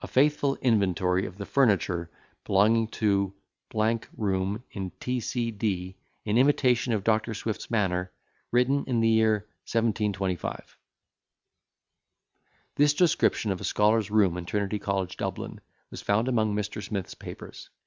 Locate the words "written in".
8.52-9.00